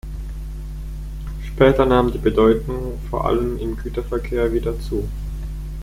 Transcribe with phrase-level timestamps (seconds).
[1.43, 5.07] Später nahm die Bedeutung vor allem im Güterverkehr wieder zu.